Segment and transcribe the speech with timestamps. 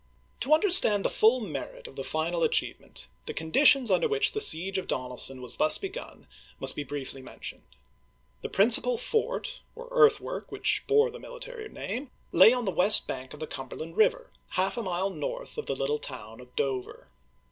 [0.39, 4.41] To understand the full merit of the final achieve ment, the conditions under which the
[4.41, 6.27] siege of Donelson was thus begun
[6.59, 7.67] must be briefly men tioned.
[8.41, 13.35] The principal fort, or earthwork which bore the military name, lay on the west bank
[13.35, 17.09] of the Cumberland River, half a mile north of the little town of Dover.